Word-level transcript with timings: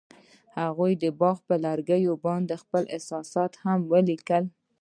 هغوی 0.59 0.91
د 1.03 1.05
باغ 1.19 1.37
پر 1.47 1.57
لرګي 1.65 2.01
باندې 2.25 2.55
خپل 2.63 2.83
احساسات 2.95 3.51
هم 3.63 3.79
لیکل. 4.09 4.43